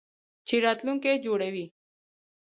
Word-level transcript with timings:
چې 0.47 0.55
راتلونکی 0.65 1.15
جوړوي. 1.25 1.65